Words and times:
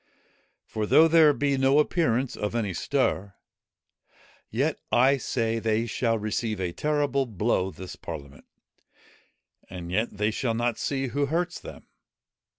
For 0.65 0.87
though 0.87 1.07
there 1.07 1.31
be 1.31 1.57
no 1.59 1.77
appearance 1.77 2.35
of 2.35 2.55
any 2.55 2.73
stir, 2.73 3.35
yet 4.49 4.79
I 4.91 5.17
say 5.17 5.59
they 5.59 5.85
shall 5.85 6.17
receive 6.17 6.59
a 6.59 6.71
terrible 6.73 7.27
blow 7.27 7.69
this 7.69 7.95
parliament, 7.95 8.45
and 9.69 9.91
yet 9.91 10.09
they 10.17 10.31
shall 10.31 10.55
not 10.55 10.79
see 10.79 11.09
who 11.09 11.27
hurts 11.27 11.59
them. 11.59 11.85